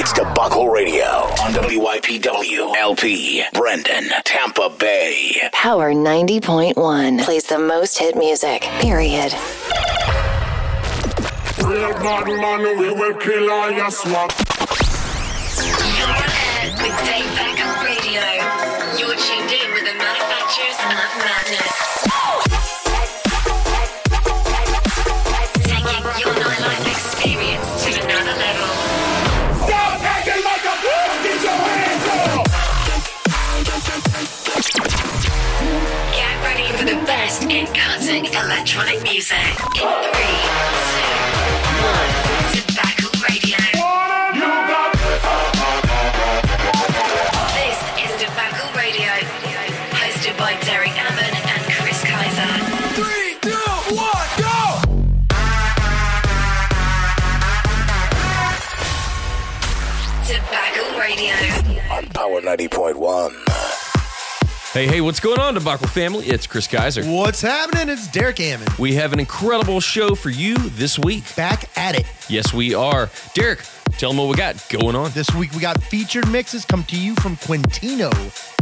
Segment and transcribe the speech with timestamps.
[0.00, 1.02] It's Debacle Radio
[1.42, 5.48] on WYPW LP, Brandon, Tampa Bay.
[5.50, 9.32] Power 90.1 plays the most hit music, period.
[11.64, 14.47] Real bad man, we will kill all your swap.
[37.28, 39.36] Best in cutting electronic music.
[39.36, 41.04] In three, two,
[41.84, 42.08] one.
[42.56, 43.60] Debacle Radio.
[47.52, 49.12] This is Debacle Radio,
[49.92, 52.52] hosted by Derek Ammon and Chris Kaiser.
[52.96, 54.80] three, two, one, go!
[60.26, 61.34] Debacle Radio.
[61.92, 63.47] On Power 90.1.
[64.78, 66.24] Hey, hey, what's going on, Debacle family?
[66.26, 67.02] It's Chris Kaiser.
[67.02, 67.88] What's happening?
[67.88, 68.68] It's Derek Ammon.
[68.78, 71.34] We have an incredible show for you this week.
[71.34, 72.06] Back at it.
[72.28, 73.10] Yes, we are.
[73.34, 73.58] Derek,
[73.98, 75.10] tell them what we got going on.
[75.10, 78.12] This week we got featured mixes come to you from Quintino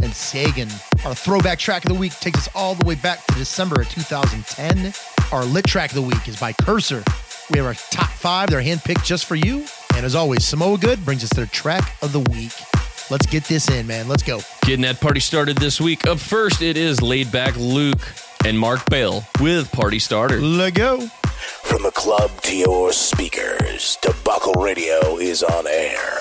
[0.01, 0.69] and Sagan.
[1.05, 3.89] Our throwback track of the week takes us all the way back to December of
[3.89, 4.93] 2010.
[5.31, 7.03] Our lit track of the week is by Cursor.
[7.51, 9.65] We have our top five, they're handpicked just for you.
[9.93, 12.53] And as always, Samoa Good brings us their track of the week.
[13.09, 14.09] Let's get this in, man.
[14.09, 14.41] Let's go.
[14.63, 16.05] Getting that party started this week.
[16.05, 18.01] Up first, it is Laidback Luke
[18.45, 20.41] and Mark Bell with Party Starter.
[20.41, 21.07] Let go.
[21.63, 26.17] From the club to your speakers, Debacle Radio is on air.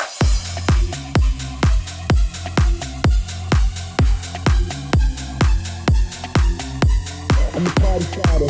[7.53, 8.47] I'm the party starter.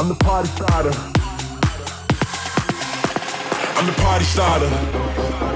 [0.00, 1.21] I'm the party starter.
[3.76, 4.68] I'm the party starter.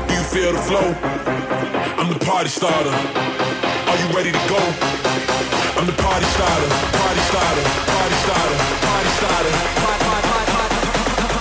[0.09, 0.95] Do you feel the flow?
[1.98, 2.91] I'm the party starter.
[2.91, 4.61] Are you ready to go?
[5.77, 6.68] I'm the party starter.
[7.01, 7.64] Party starter.
[7.95, 8.57] Party starter.
[8.91, 9.55] Party starter.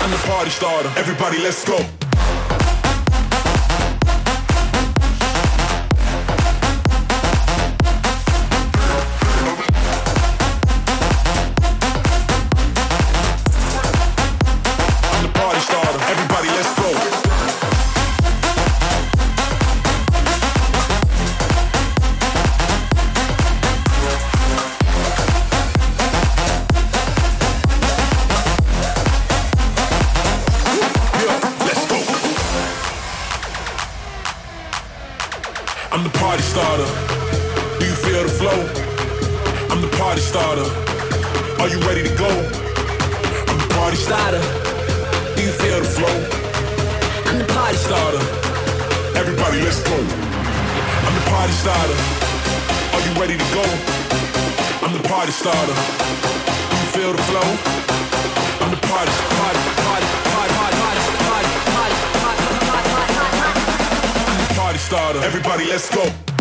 [0.04, 0.92] I'm the party starter.
[0.98, 2.05] Everybody, let's go.
[55.46, 55.78] Starter.
[56.82, 57.50] You feel the flow?
[58.66, 61.96] I'm the party, party, party, party, party, party, party, party,
[62.26, 64.48] party, party, party, party.
[64.48, 65.20] The party starter.
[65.20, 66.35] Everybody, let's go.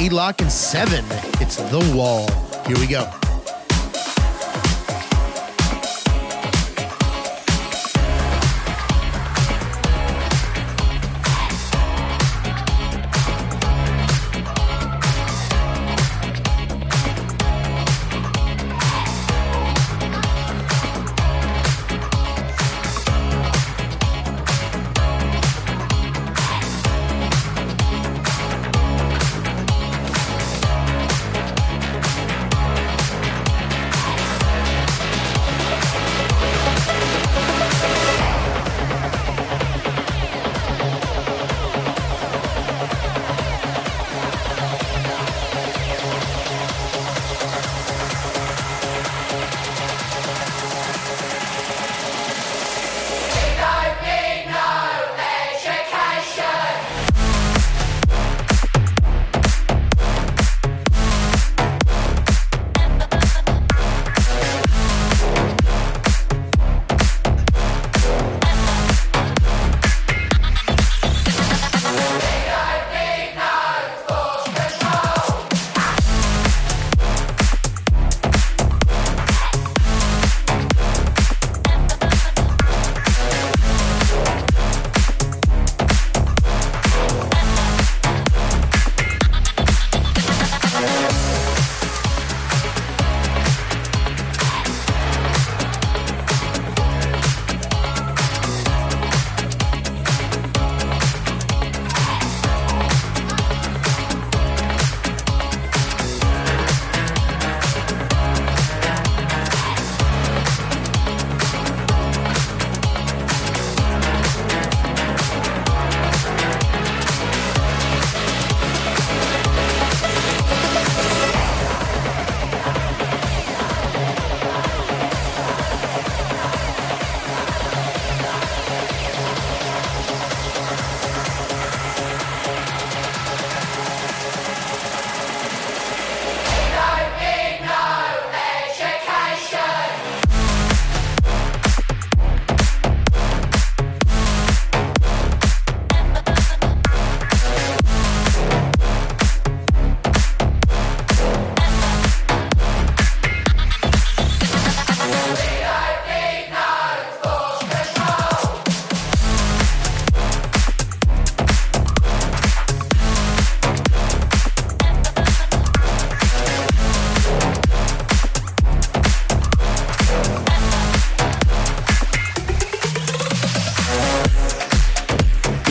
[0.00, 1.04] Eight lock and seven.
[1.40, 2.26] It's the wall.
[2.66, 3.19] Here we go.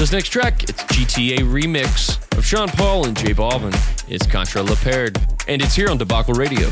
[0.09, 3.75] This next track, it's GTA remix of Sean Paul and J Balvin.
[4.07, 4.73] It's Contra La
[5.47, 6.71] and it's here on Debacle Radio.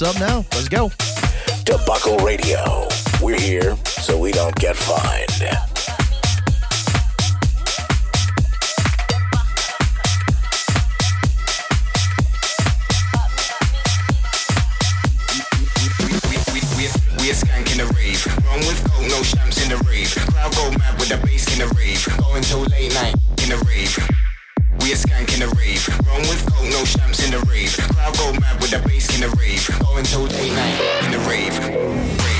[0.00, 0.46] What's up now?
[0.54, 0.90] Let's go.
[1.64, 2.88] Debacle Radio.
[3.20, 5.26] We're here so we don't get fined.
[19.00, 20.14] No champs in the rave.
[20.14, 22.06] Crowd go mad with the bass in the rave.
[22.18, 24.19] Going till late night in the rave
[24.82, 25.86] we a skank in the rave.
[26.06, 27.76] Run with coke, no champs in the rave.
[27.94, 29.68] Crowd go mad with the bass in the rave.
[29.80, 31.58] Going till late night in the rave.
[31.58, 32.39] rave.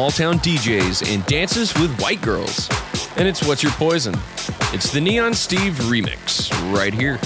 [0.00, 2.70] small town DJs and dances with white girls.
[3.18, 4.14] And it's What's Your Poison?
[4.72, 7.18] It's the Neon Steve remix right here.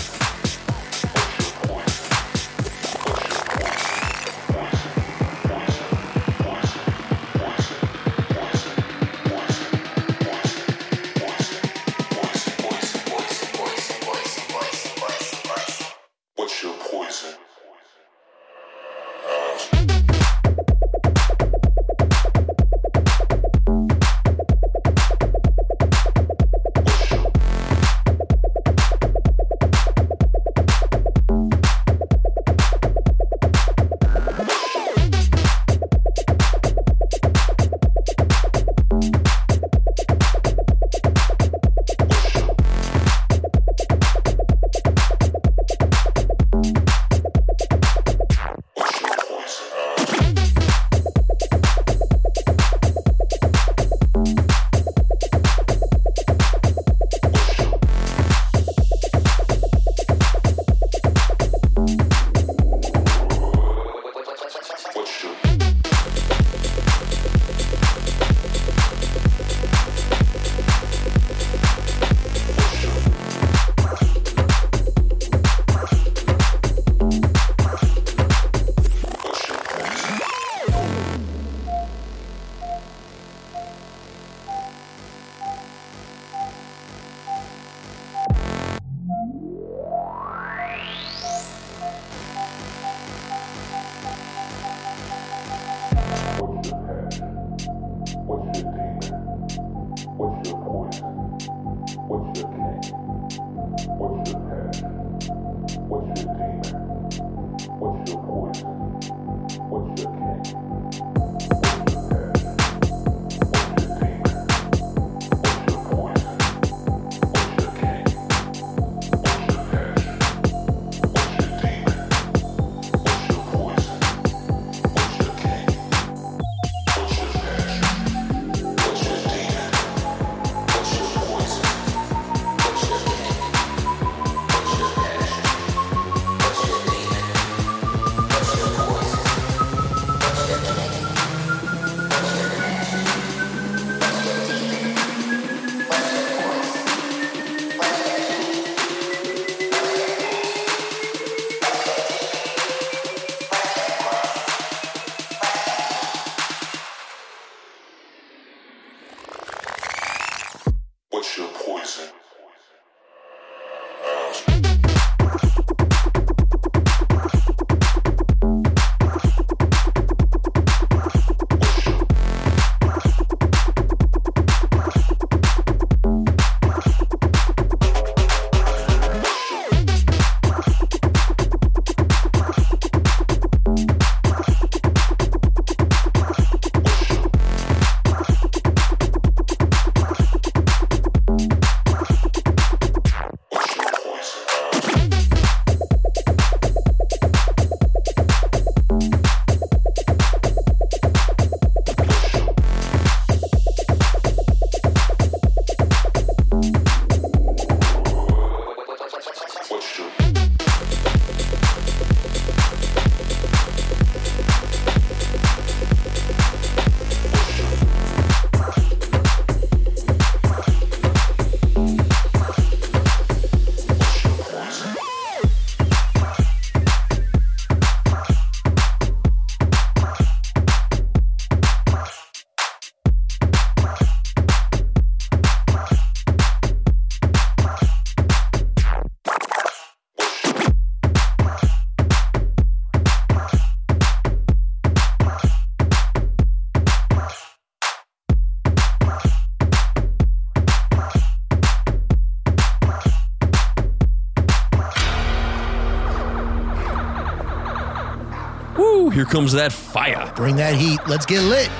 [259.24, 260.32] Here comes that fire.
[260.36, 260.98] Bring that heat.
[261.06, 261.70] Let's get lit.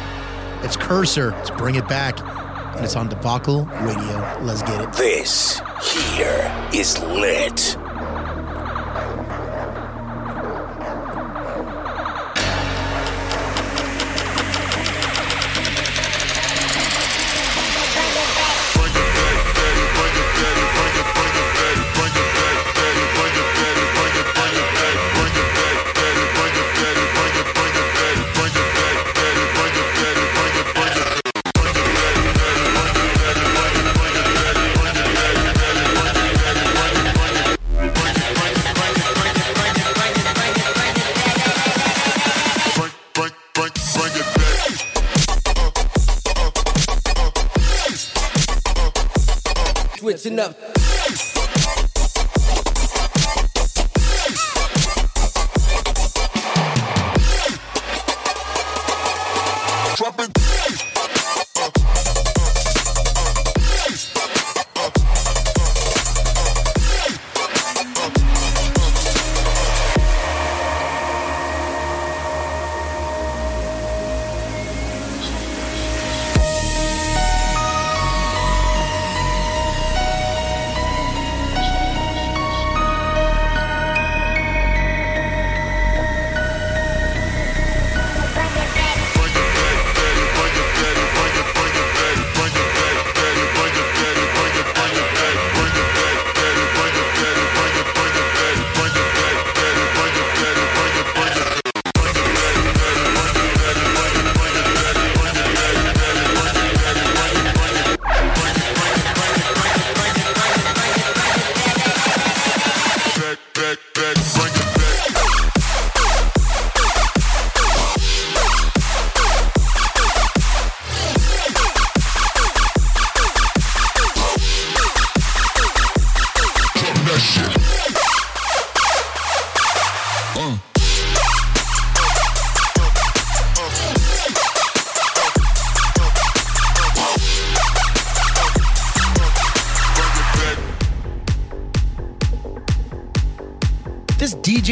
[0.62, 1.30] It's Cursor.
[1.32, 2.18] Let's bring it back.
[2.74, 4.38] And it's on Debacle Radio.
[4.42, 4.92] Let's get it.
[4.94, 7.76] This here is lit.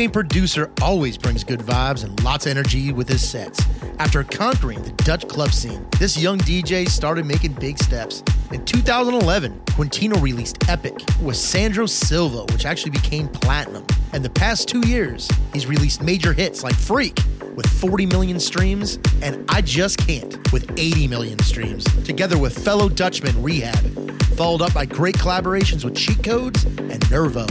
[0.09, 3.61] Producer always brings good vibes and lots of energy with his sets.
[3.99, 8.23] After conquering the Dutch club scene, this young DJ started making big steps.
[8.51, 13.87] In 2011, Quintino released Epic with Sandro Silva, which actually became platinum.
[14.13, 17.19] And the past two years, he's released major hits like Freak
[17.55, 22.89] with 40 million streams and I Just Can't with 80 million streams, together with fellow
[22.89, 27.47] Dutchman R3HAB, followed up by great collaborations with Cheat Codes and Nervo.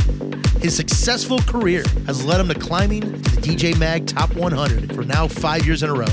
[0.62, 5.04] His successful career has led him to climbing to the DJ Mag Top 100 for
[5.04, 6.06] now five years in a row.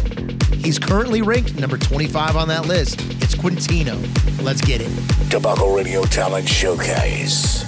[0.54, 2.98] He's currently ranked number 25 on that list.
[3.22, 4.00] It's Quintino.
[4.42, 4.90] Let's get it.
[5.28, 7.67] Debacle Radio Talent Showcase.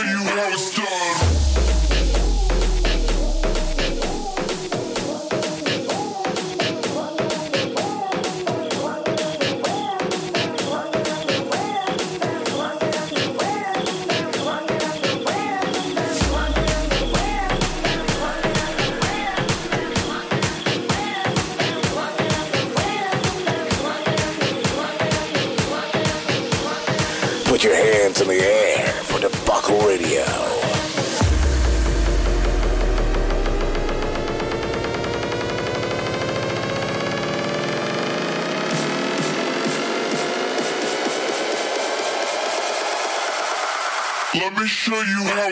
[0.03, 1.66] you how it's done.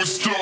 [0.06, 0.35] Monster.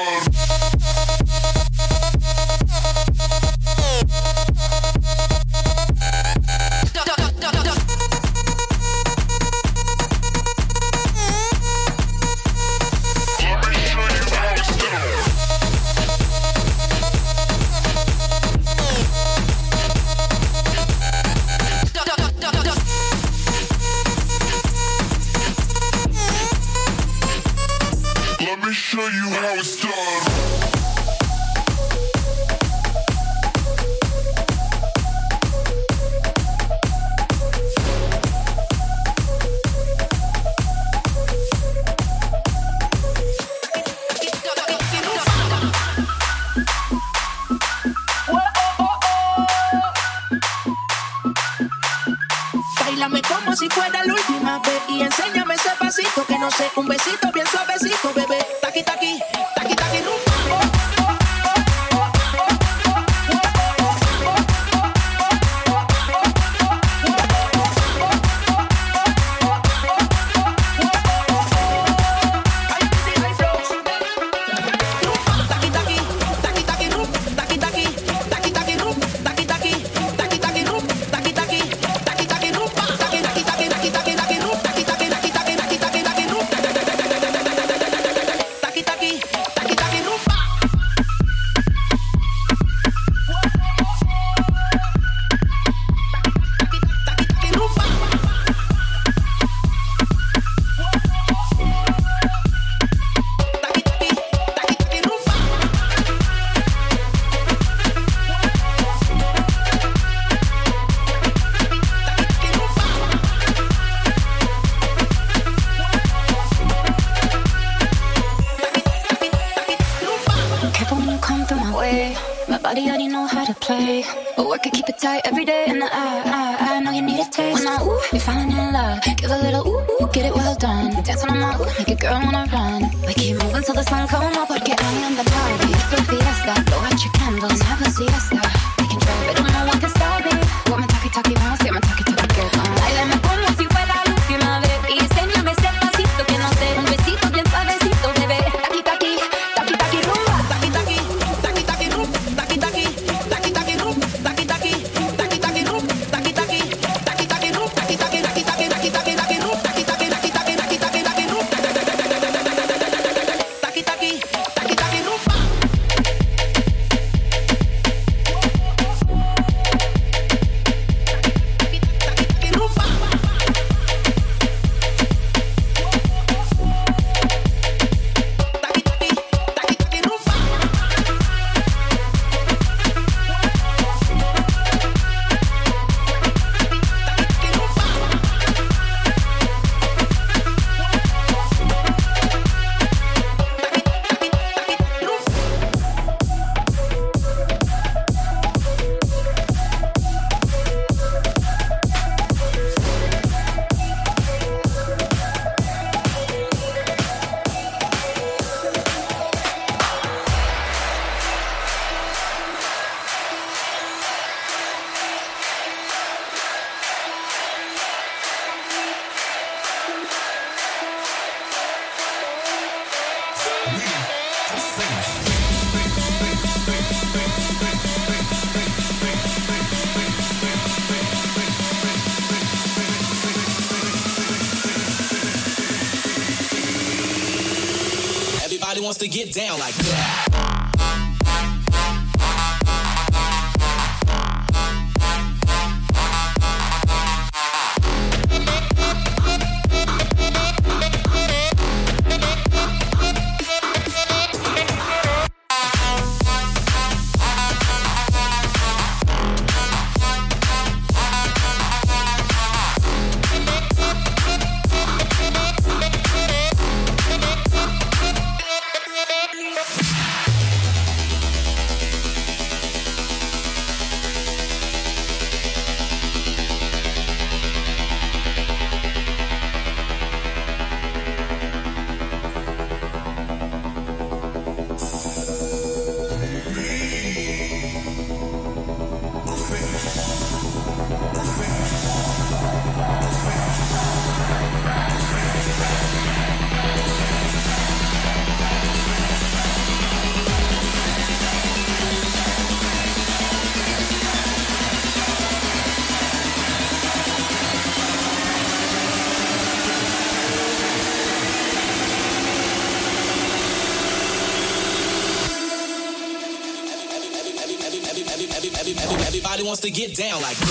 [319.63, 320.42] To get down like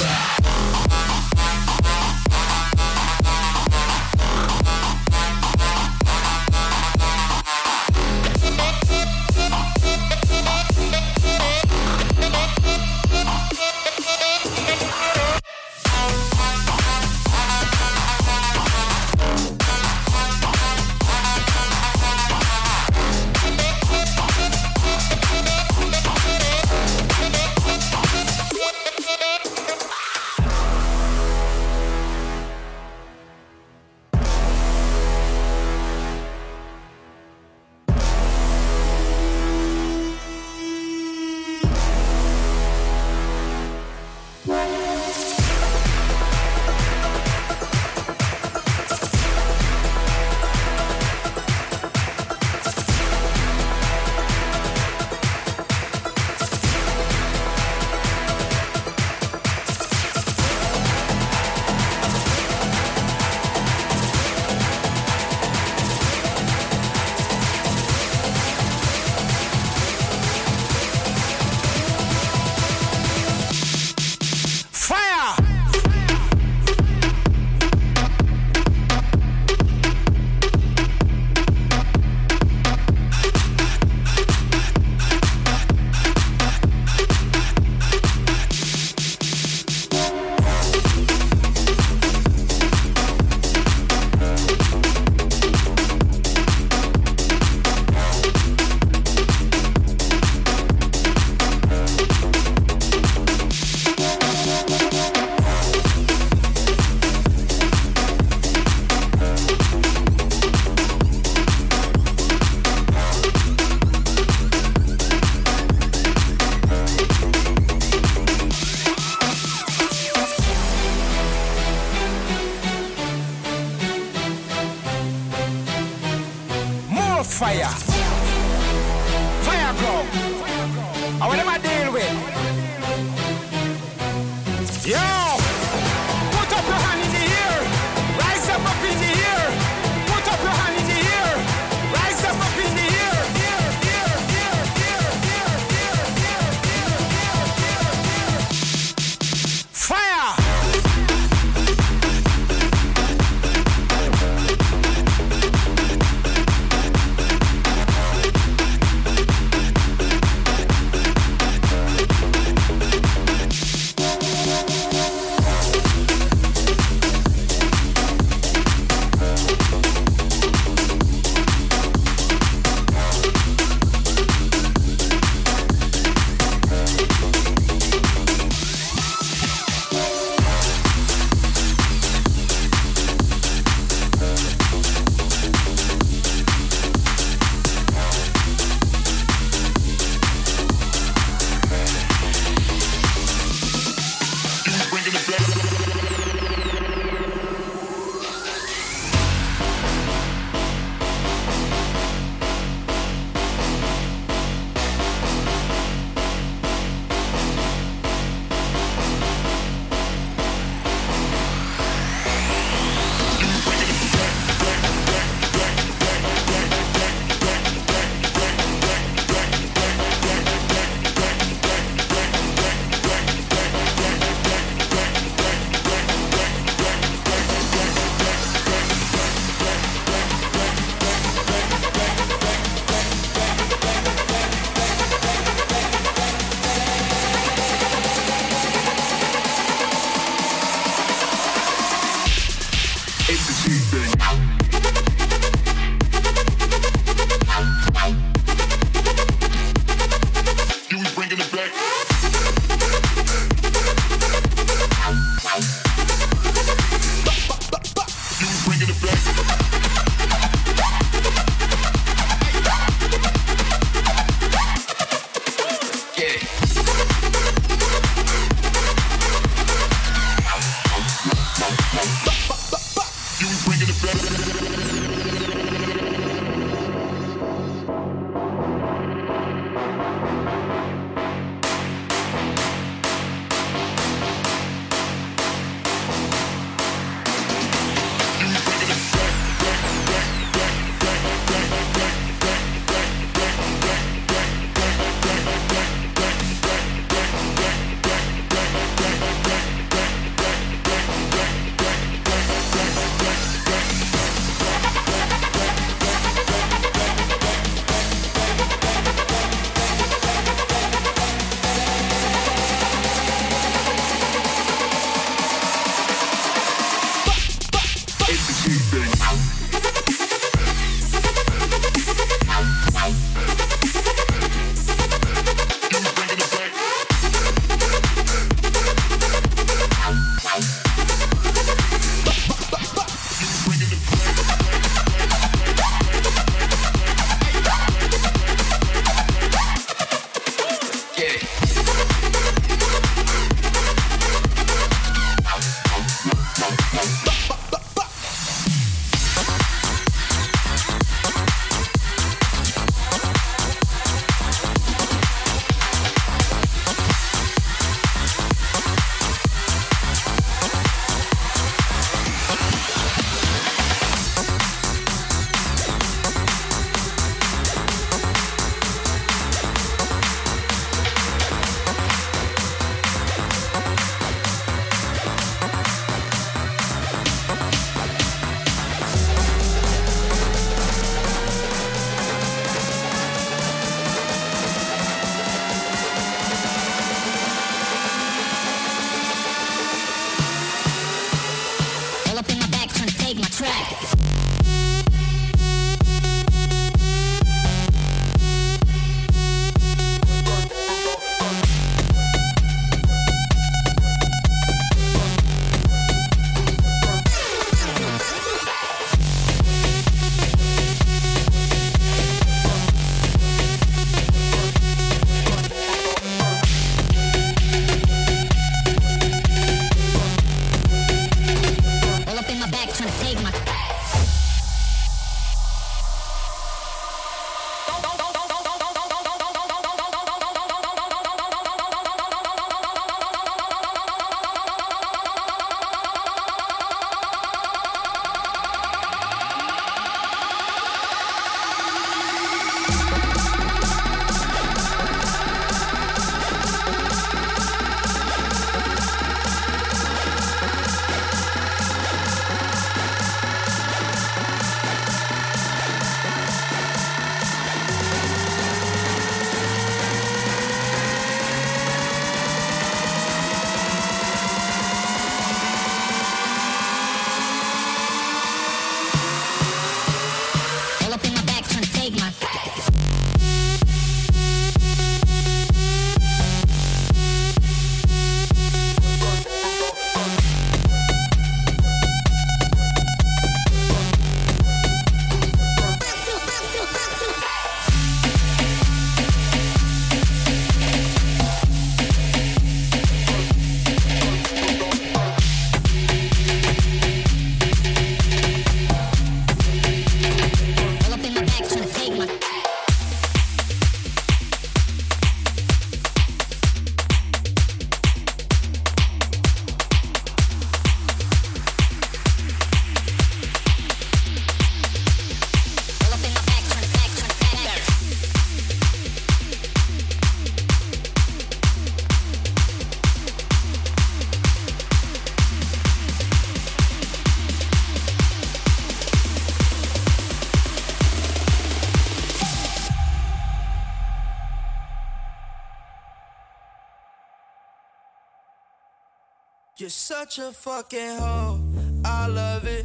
[539.79, 541.59] You're such a fucking hoe.
[542.05, 542.85] I love it.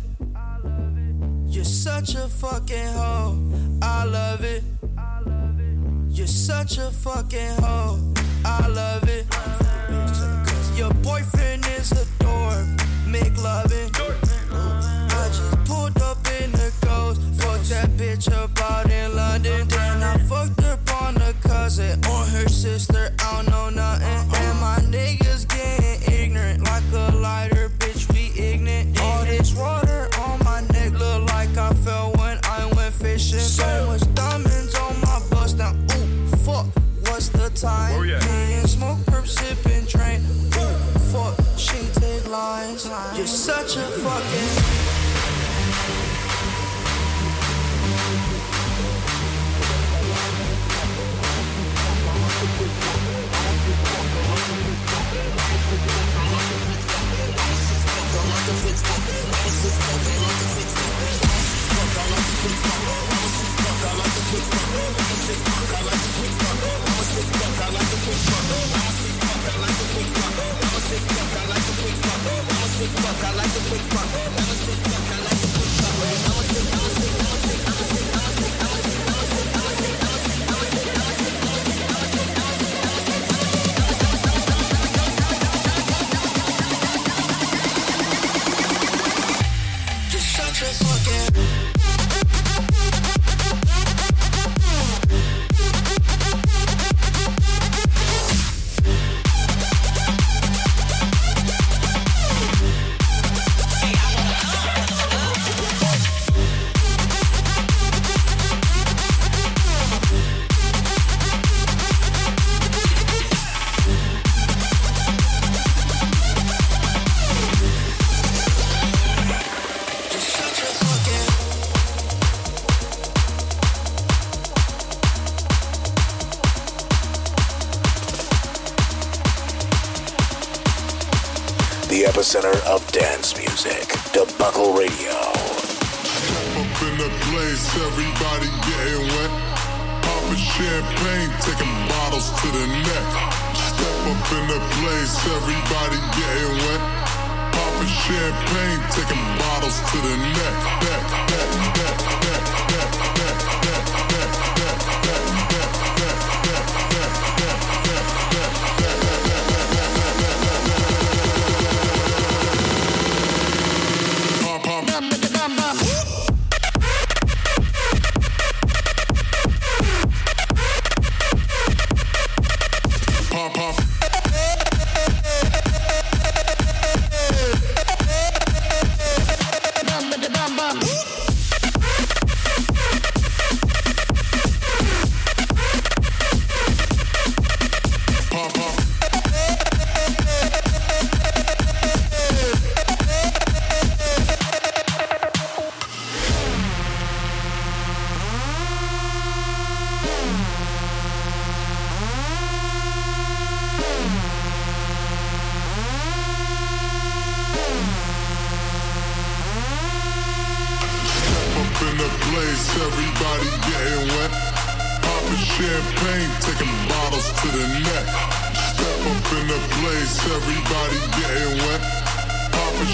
[1.46, 3.38] You're such a fucking hoe.
[3.82, 4.64] I love it.
[6.08, 8.00] You're such a fucking hoe.
[8.46, 9.26] I love it.
[10.78, 12.66] Your boyfriend is a dork.
[13.06, 13.90] Make loving.
[13.94, 17.22] I just pulled up in the ghost.
[17.42, 19.68] Fuck that bitch up out in London.
[19.68, 23.14] Then I fucked up on a cousin or her sister.
[23.20, 23.87] I don't know
[37.58, 37.94] What's the time?
[37.96, 39.26] Oh, Me and smoke, perp,
[39.88, 40.22] train.
[40.22, 41.36] Ooh, fuck.
[41.58, 42.88] She take lines.
[43.18, 44.57] You're such a fucking.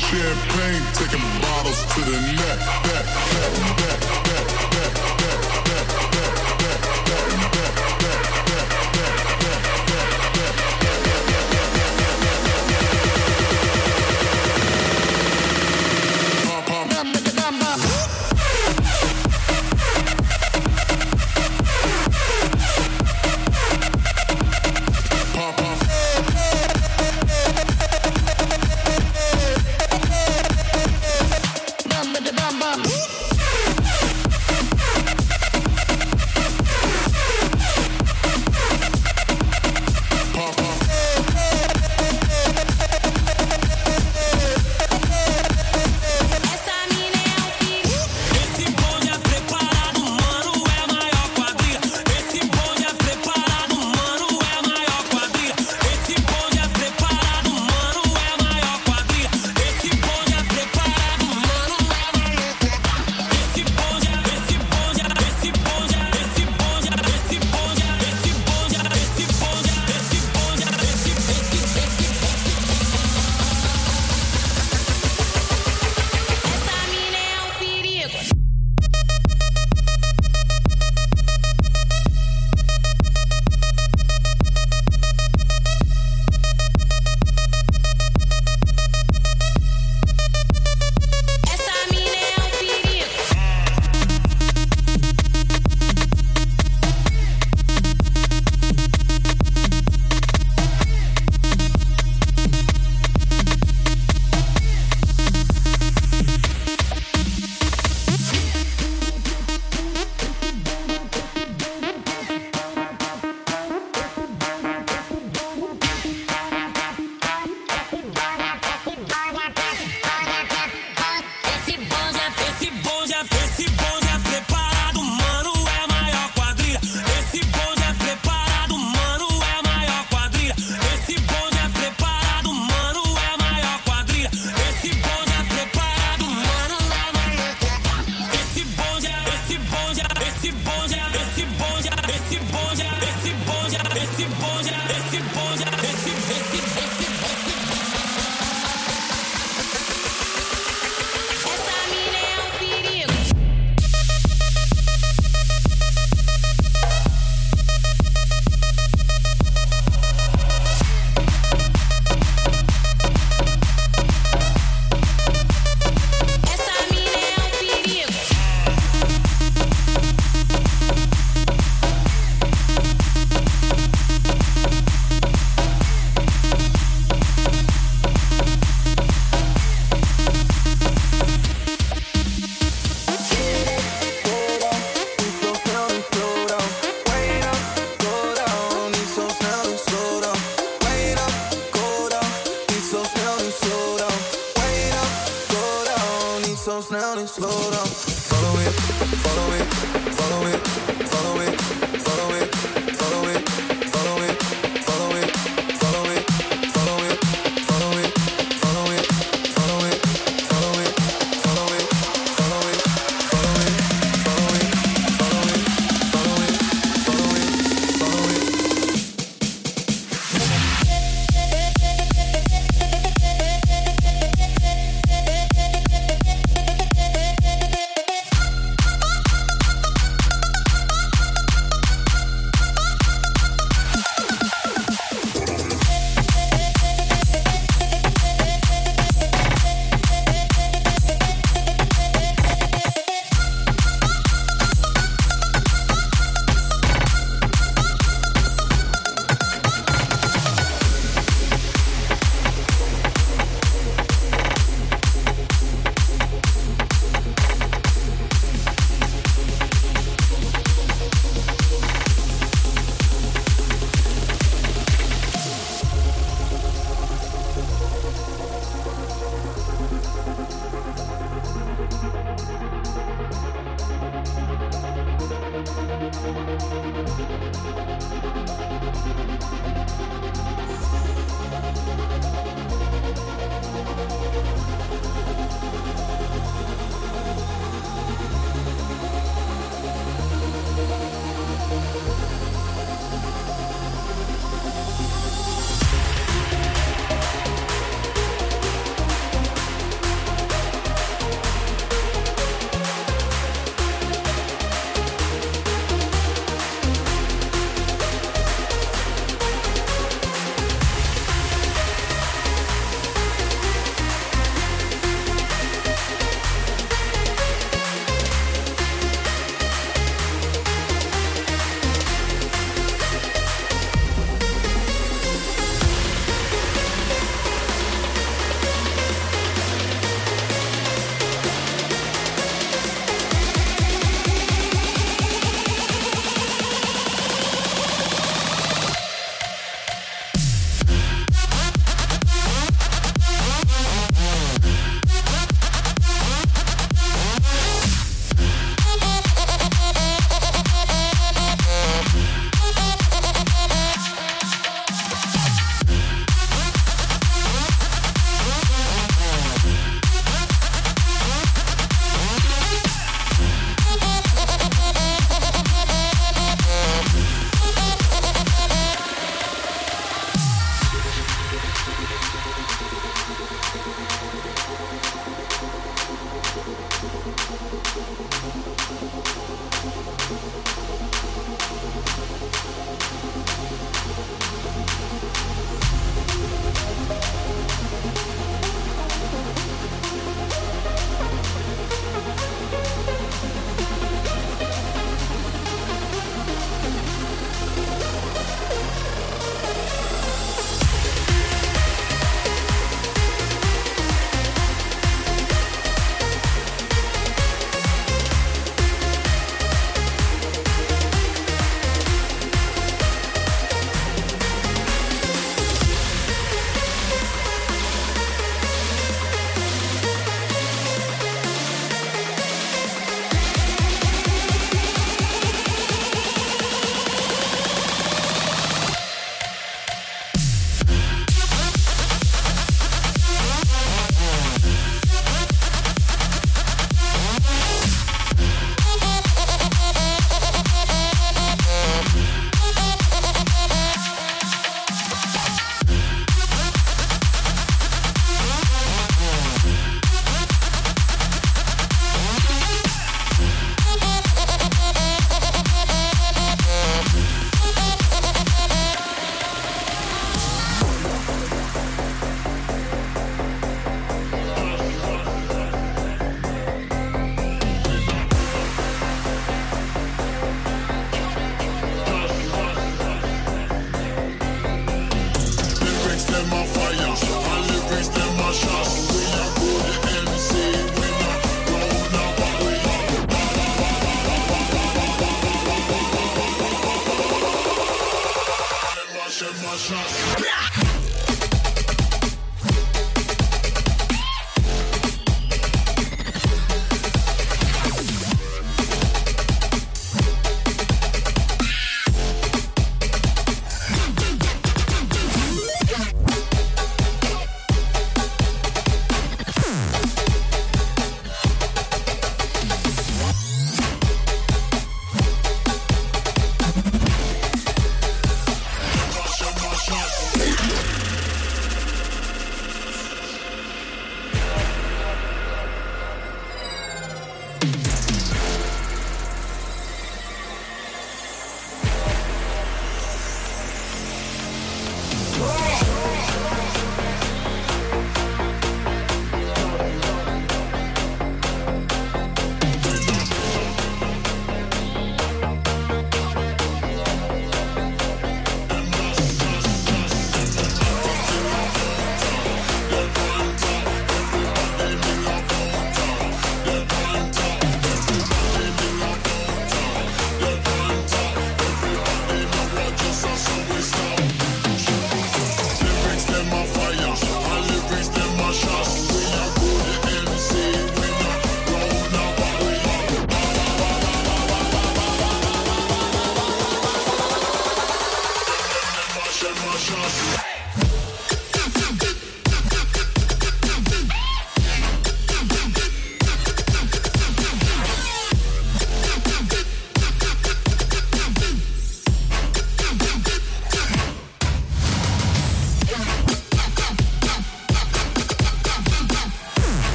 [0.00, 4.39] champagne, taking bottles to the neck, back, back, back, back.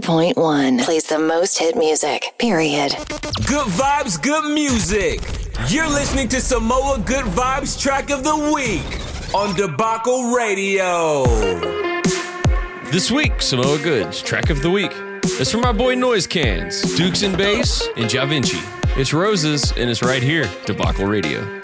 [0.00, 2.92] 90.1 plays the most hit music, period.
[3.46, 5.20] Good vibes, good music.
[5.68, 11.24] You're listening to Samoa Good Vibes track of the week on Debacle Radio.
[12.90, 14.92] This week, Samoa Goods track of the week.
[15.24, 18.60] It's from my boy Noise Cans, Dukes and Bass, and Jah Vinci.
[18.96, 21.60] It's Roses, and it's right here, Debacle Radio.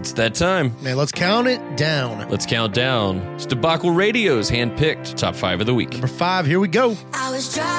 [0.00, 0.74] It's that time.
[0.82, 2.28] Man, let's count it down.
[2.28, 3.18] Let's count down.
[3.34, 5.90] It's Debacle Radio's handpicked top five of the week.
[5.90, 6.96] Number five, here we go.
[7.12, 7.77] I was driving.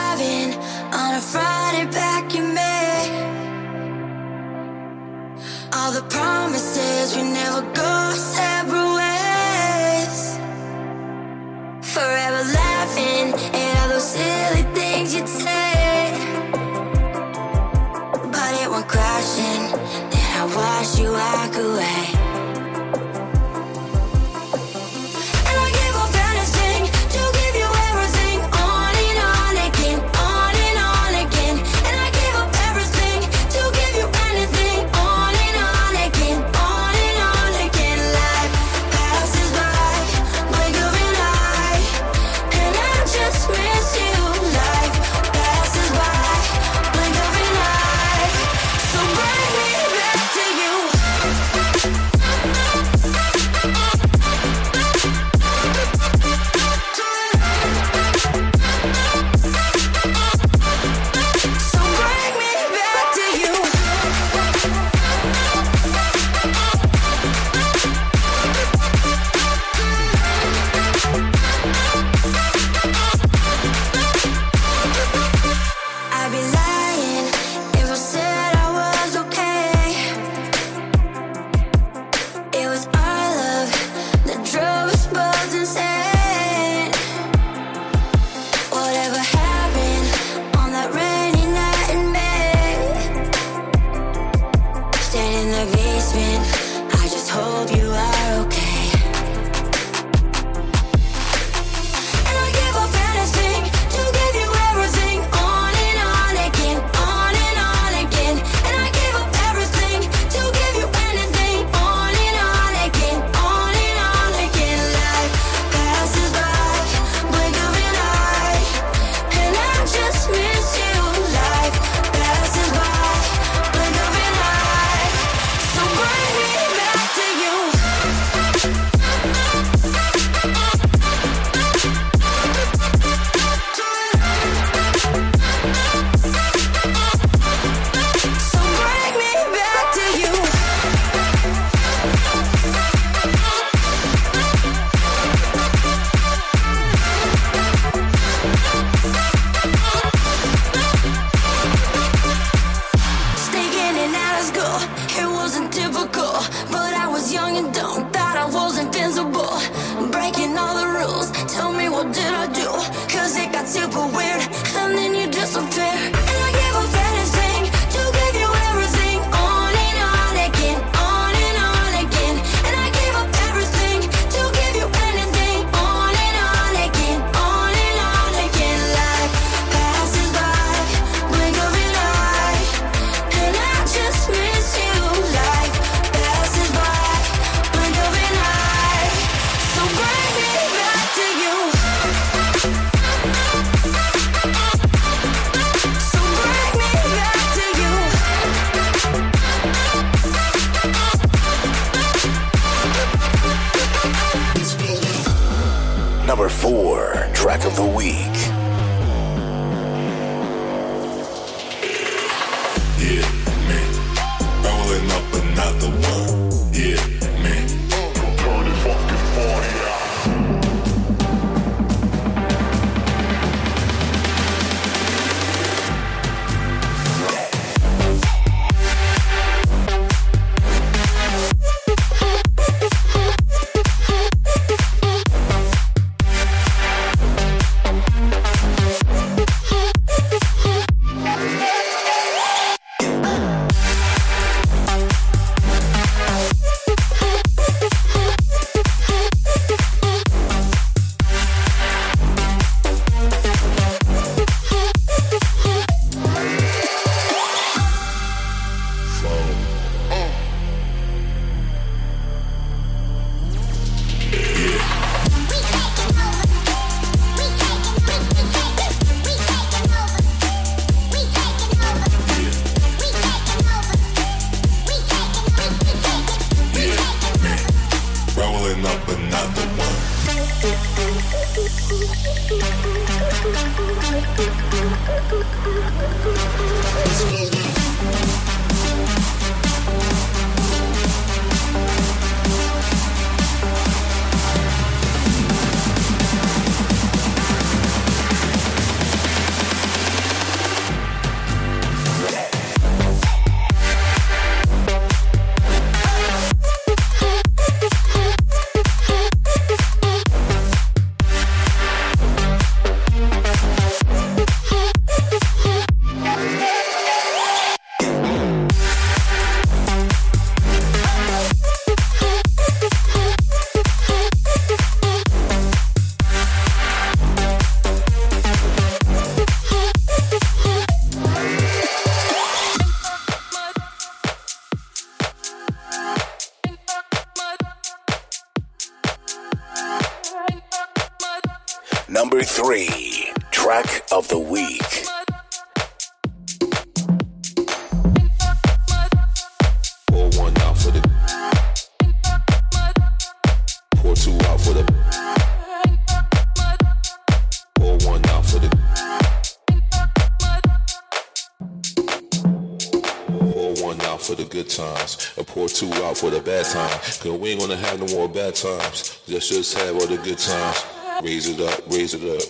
[369.49, 370.85] Just have all the good times.
[371.23, 372.45] Raise it up, raise it up,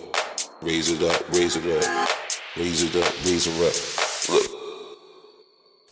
[0.61, 2.09] raise it up, raise it up,
[2.57, 4.35] raise it up, raise it up.
[4.35, 4.51] Look.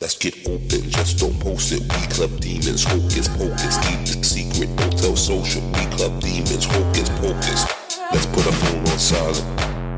[0.02, 1.80] Let's get open, just don't post it.
[1.80, 3.78] We club demons, hocus pocus.
[3.88, 5.62] Keep the secret, don't tell social.
[5.80, 7.64] We club demons, hocus pocus.
[8.12, 9.48] Let's put a phone on silent.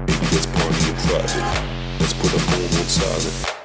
[0.06, 1.48] Maybe let's party in private.
[2.00, 3.56] Let's put a phone on silent.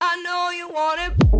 [0.00, 1.35] I know you want it.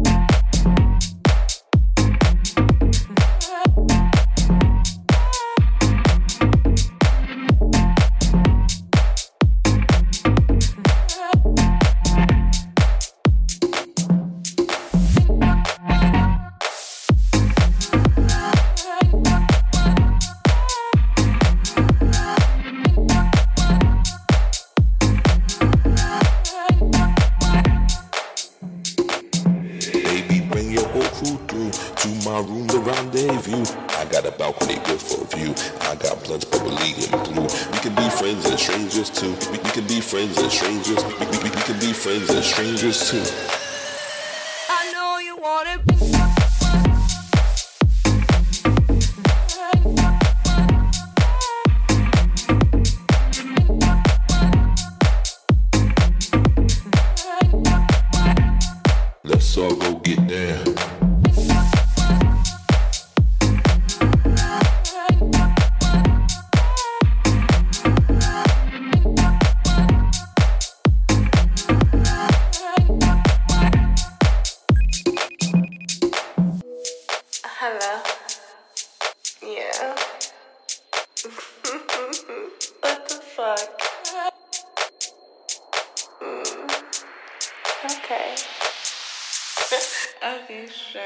[90.68, 91.02] Sure.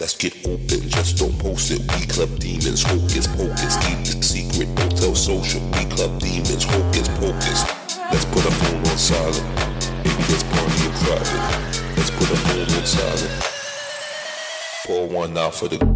[0.00, 1.80] Let's get open, just don't post it.
[1.92, 3.76] We club demons, hocus pocus.
[3.84, 5.60] Keep the secret, don't tell social.
[5.76, 7.60] We club demons, hocus pocus.
[8.10, 9.46] Let's put a phone on silent.
[10.04, 11.96] Maybe let's party in private.
[11.96, 13.34] Let's put a phone on silent.
[14.86, 15.93] Pour one out for the.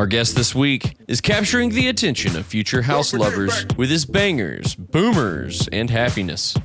[0.00, 4.74] Our guest this week is capturing the attention of future house lovers with his bangers,
[4.74, 6.56] boomers, and happiness.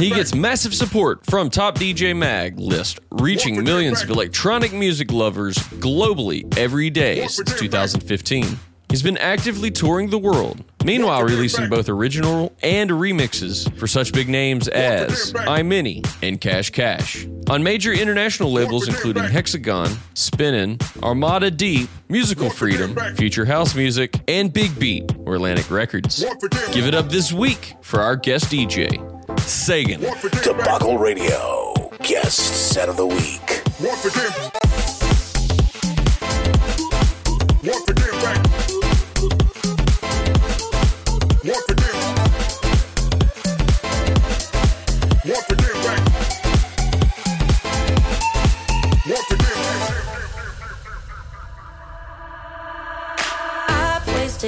[0.00, 5.54] He gets massive support from Top DJ Mag list, reaching millions of electronic music lovers
[5.78, 8.58] globally every day since 2015.
[8.88, 14.28] He's been actively touring the world, meanwhile releasing both original and remixes for such big
[14.28, 21.88] names as iMini and Cash Cash on major international labels including Hexagon, Spinnin', Armada Deep,
[22.08, 26.24] Musical Freedom, Future House Music, and Big Beat or Atlantic Records.
[26.72, 28.98] Give it up this week for our guest DJ,
[29.40, 30.00] Sagan.
[30.42, 33.62] Debacle Radio, guest set of the week.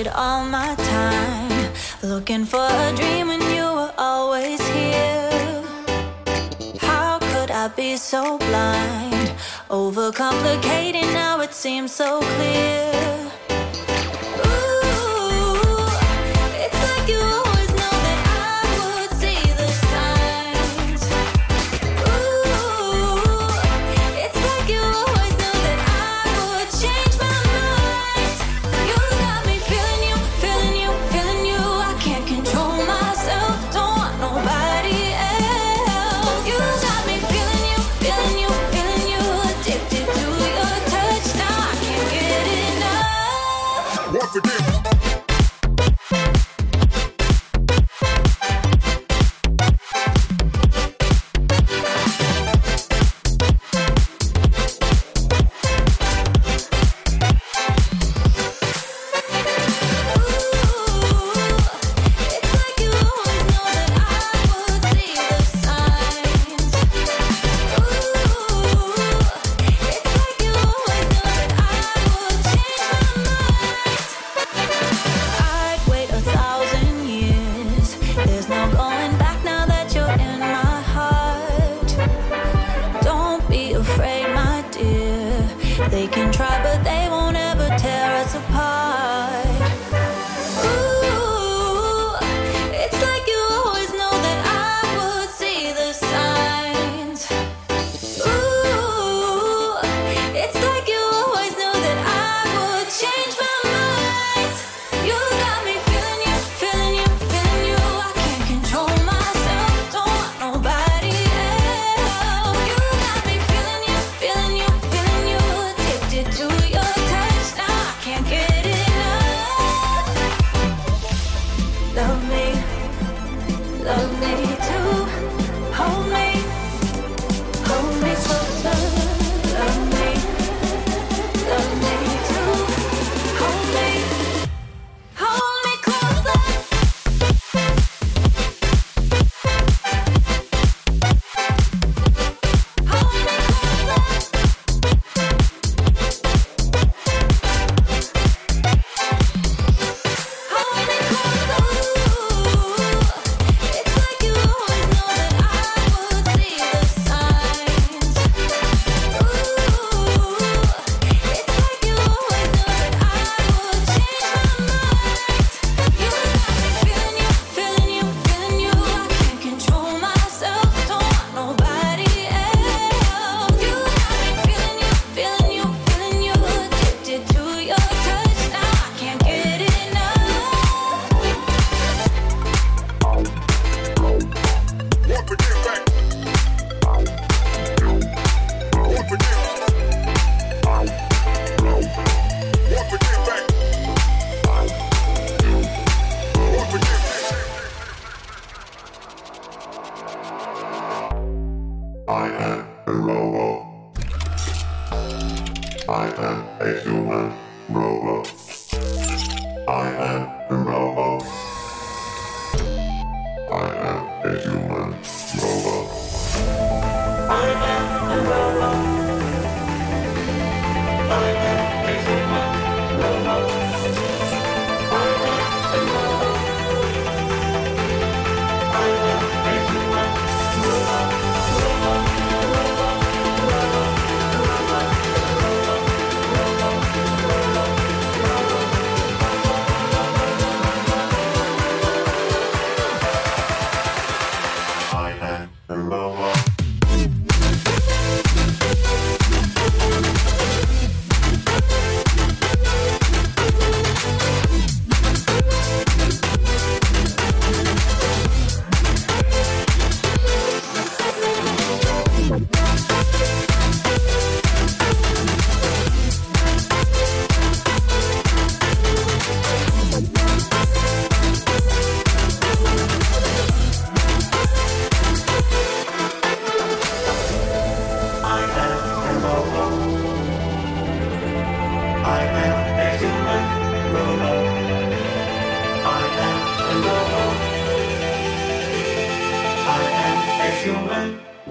[0.04, 1.72] Wasted all my time
[2.02, 5.62] looking for a dream when you were always here.
[6.80, 9.32] How could I be so blind?
[9.70, 13.43] Overcomplicating now it seems so clear.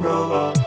[0.04, 0.63] Human robot.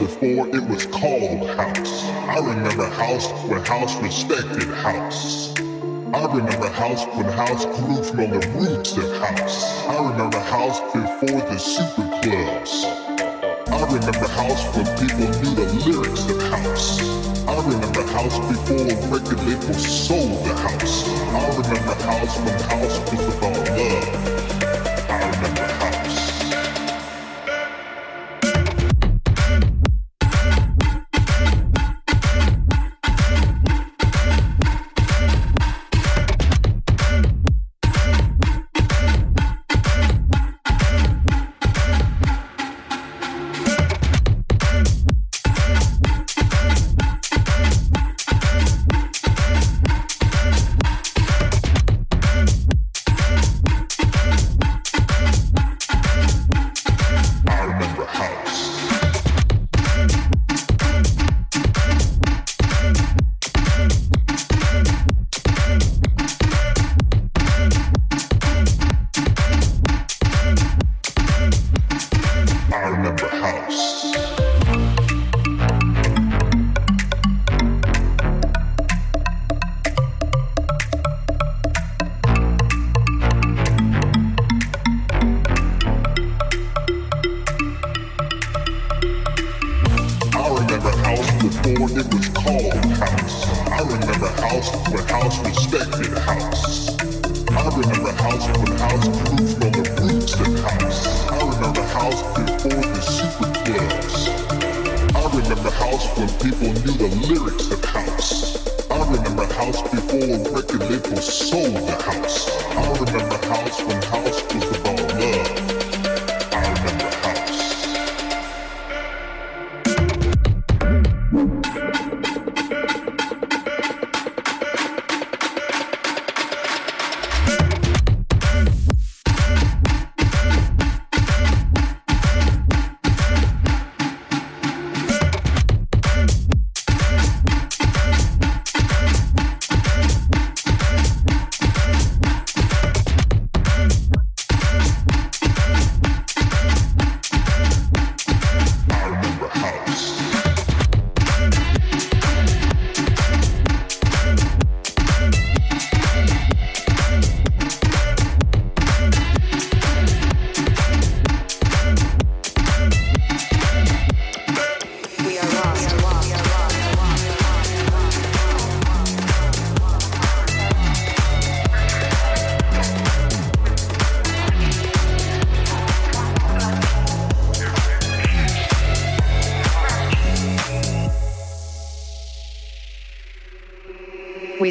[0.00, 2.04] Before it was called house.
[2.08, 5.54] I remember house when house respected house.
[6.14, 9.86] I remember house when house grew from the roots of house.
[9.86, 12.84] I remember house before the super clubs.
[13.68, 17.02] I remember house when people knew the lyrics of house.
[17.46, 21.06] I remember house before record labels sold the house.
[21.28, 24.39] I remember house when house was about love.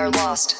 [0.00, 0.59] are lost.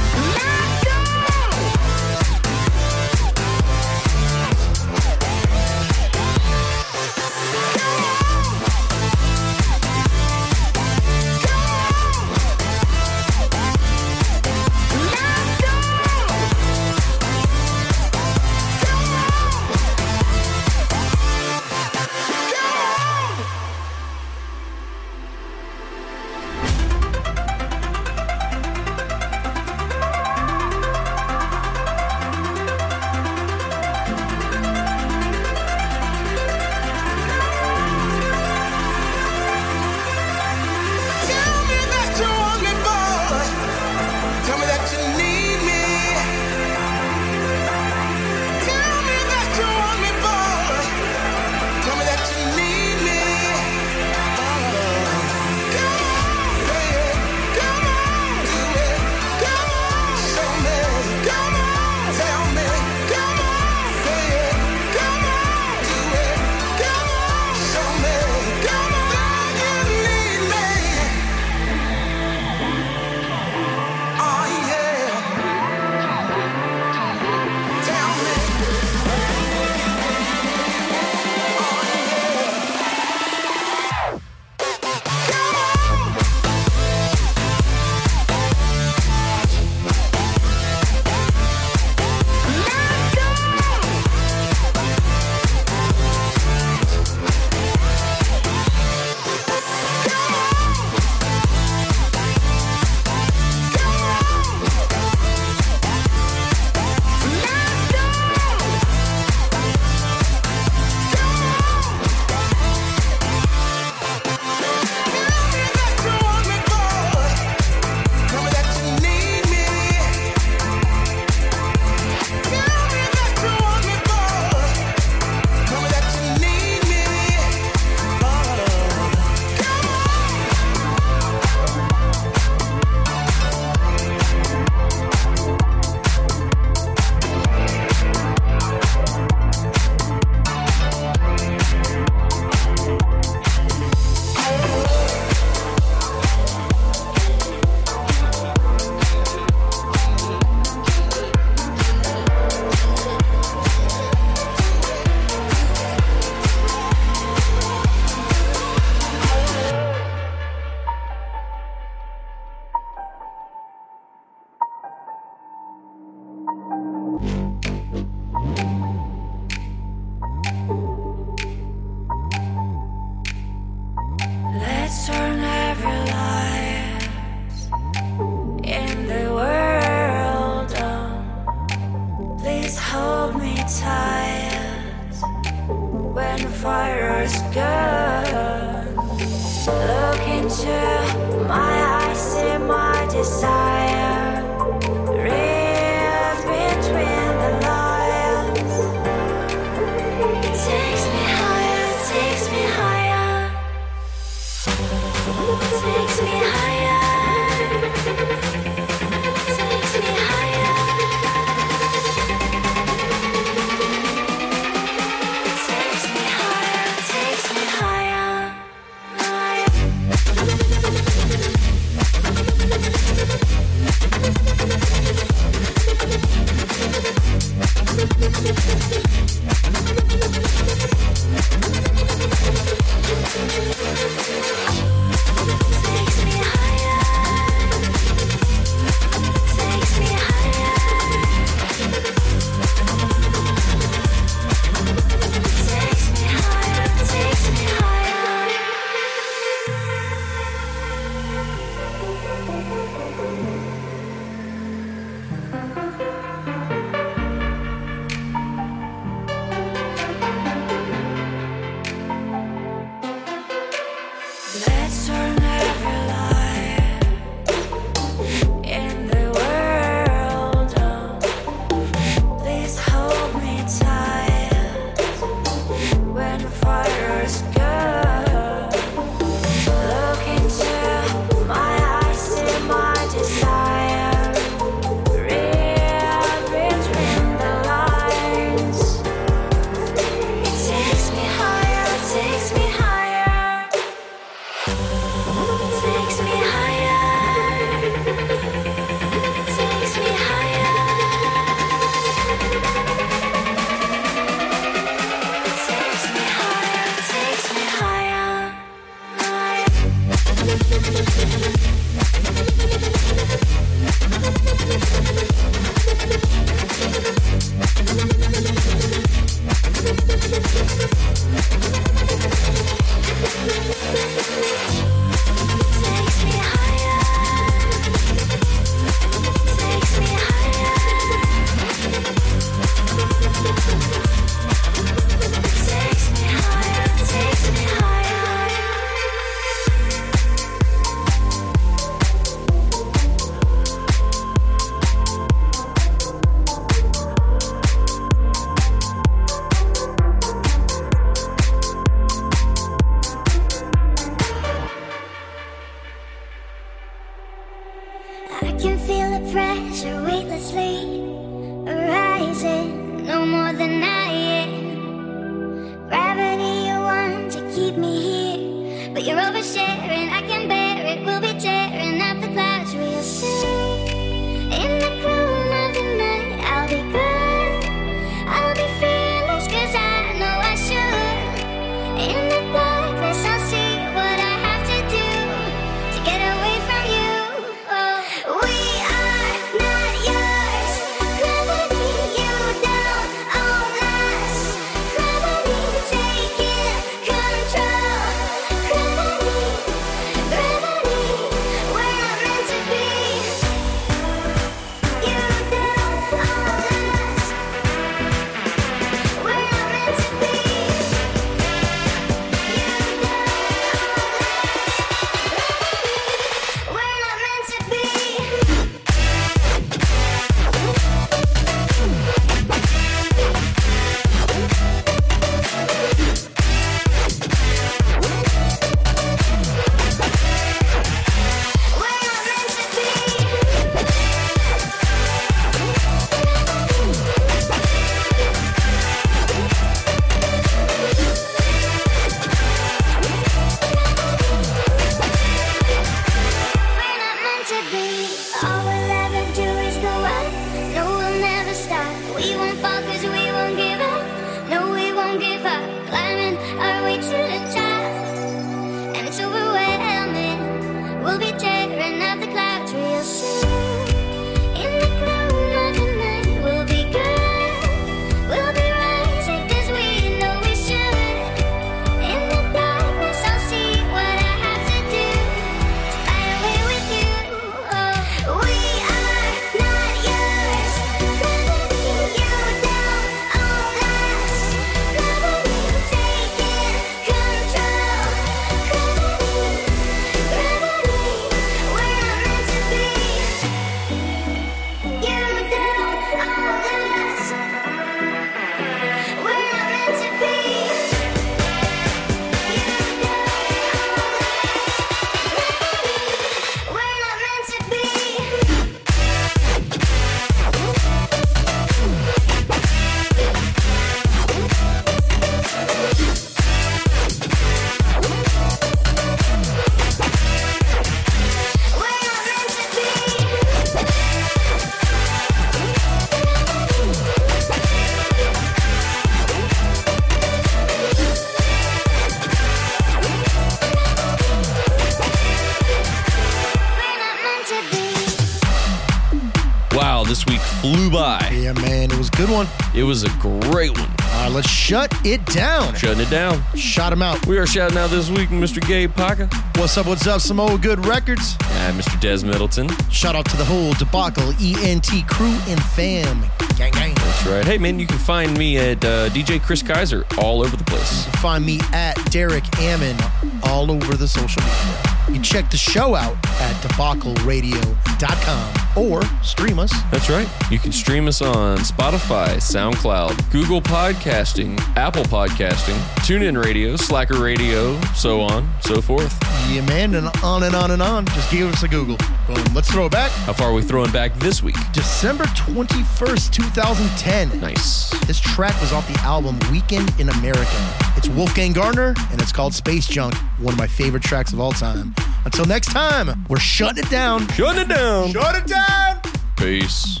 [542.82, 543.88] It was a great one.
[543.88, 545.72] All right, let's shut it down.
[545.76, 546.42] Shutting it down.
[546.56, 547.24] Shot him out.
[547.28, 548.60] We are shouting out this week, Mr.
[548.60, 549.32] Gabe Paca.
[549.56, 551.36] What's up, what's up, Some old Good Records?
[551.44, 552.00] And Mr.
[552.00, 552.68] Des Middleton.
[552.90, 556.24] Shout out to the whole debacle ENT crew and fam.
[556.56, 556.94] Gang, gang.
[556.96, 557.44] That's right.
[557.44, 561.06] Hey, man, you can find me at uh, DJ Chris Kaiser all over the place.
[561.20, 562.96] Find me at Derek Ammon
[563.44, 564.82] all over the social media.
[565.06, 569.72] You can check the show out at debacleradio.com or stream us.
[569.90, 570.28] That's right.
[570.50, 577.80] You can stream us on Spotify, SoundCloud, Google Podcasting, Apple Podcasting, TuneIn Radio, Slacker Radio,
[577.94, 579.16] so on, so forth.
[579.50, 581.06] Yeah, man, and on and on and on.
[581.06, 581.96] Just give us a Google.
[582.26, 582.44] Boom.
[582.54, 583.10] Let's throw it back.
[583.10, 584.56] How far are we throwing back this week?
[584.72, 587.40] December 21st, 2010.
[587.40, 587.90] Nice.
[588.06, 590.74] This track was off the album Weekend in America.
[590.96, 594.52] It's Wolfgang Gartner, and it's called Space Junk, one of my favorite tracks of all
[594.52, 594.94] time.
[595.24, 597.28] Until next time, we're shutting it down.
[597.28, 598.10] Shutting it down.
[598.10, 599.00] Shut it down.
[599.36, 600.00] Peace.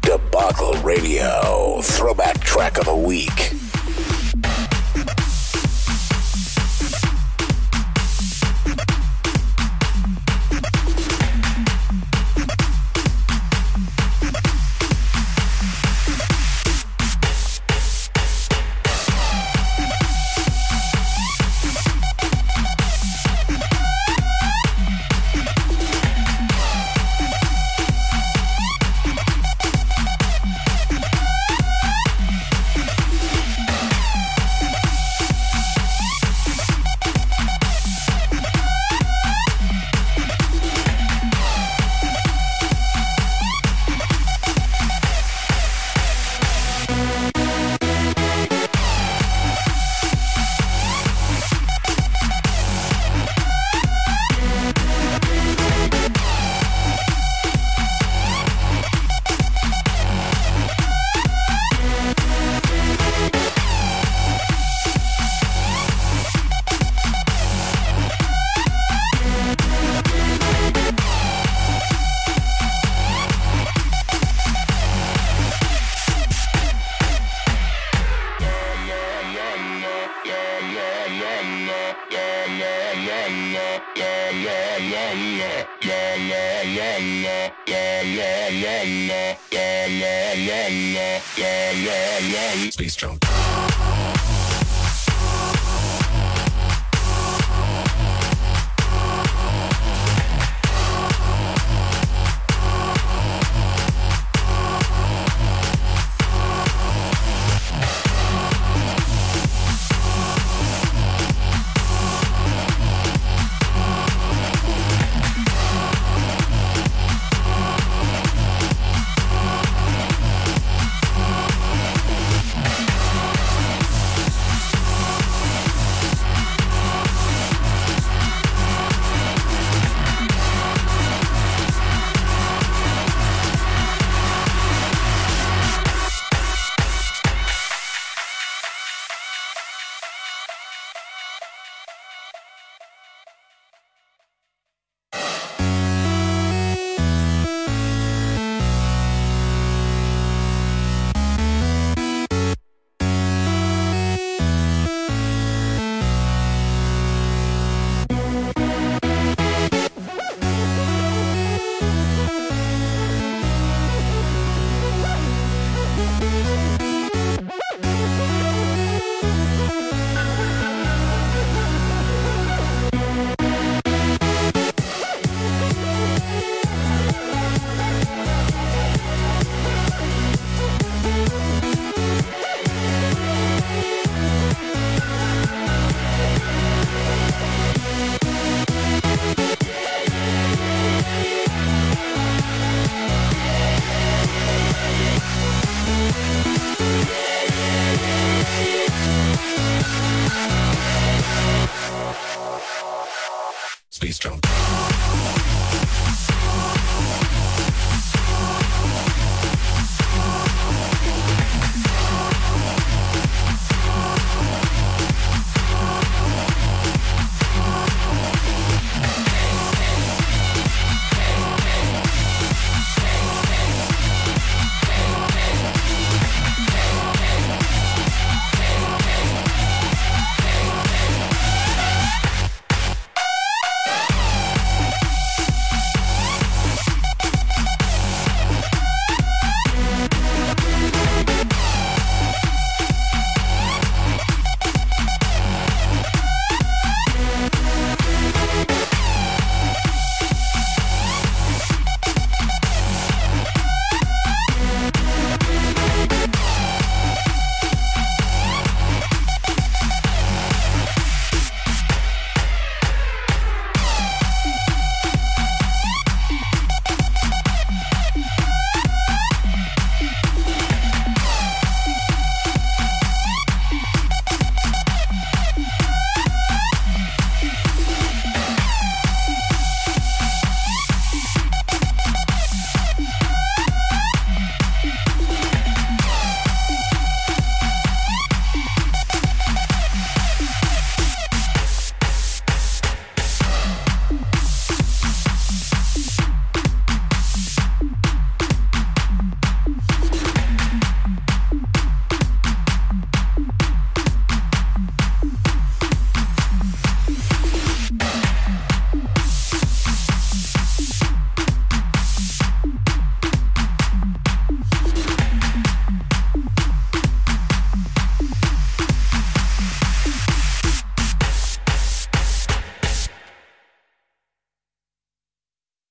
[0.00, 3.52] Debacle Radio Throwback Track of the Week.